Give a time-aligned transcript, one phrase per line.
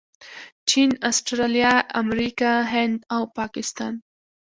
[0.69, 3.93] چین، اسټرلیا، امریکا، هند او پاکستان